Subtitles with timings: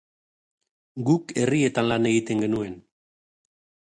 [1.09, 2.73] Guk herrietan lan egiten genuen.